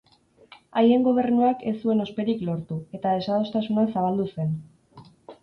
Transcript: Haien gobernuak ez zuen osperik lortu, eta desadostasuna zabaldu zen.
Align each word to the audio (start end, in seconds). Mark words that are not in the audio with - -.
Haien 0.79 1.03
gobernuak 1.07 1.61
ez 1.71 1.73
zuen 1.83 2.01
osperik 2.07 2.41
lortu, 2.49 2.79
eta 3.01 3.13
desadostasuna 3.19 3.87
zabaldu 3.95 4.29
zen. 4.35 4.59